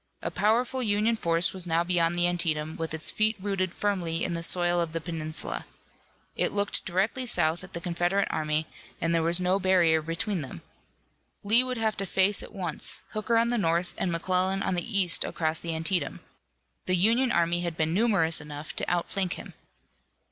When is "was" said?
1.53-1.67, 9.21-9.39